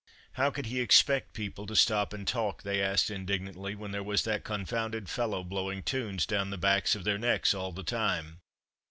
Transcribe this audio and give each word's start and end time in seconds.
"How 0.31 0.49
could 0.49 0.65
he 0.65 0.79
expect 0.81 1.33
people 1.33 1.67
to 1.67 1.75
stop 1.75 2.11
and 2.11 2.27
talk," 2.27 2.63
they 2.63 2.81
asked 2.81 3.11
indignantly, 3.11 3.75
"when 3.75 3.91
there 3.91 4.01
was 4.01 4.23
that 4.23 4.43
confounded 4.43 5.07
fellow 5.07 5.43
blowing 5.43 5.83
tunes 5.83 6.25
down 6.25 6.49
the 6.49 6.57
backs 6.57 6.95
of 6.95 7.03
their 7.03 7.19
necks 7.19 7.53
all 7.53 7.71
the 7.71 7.83
time?" 7.83 8.39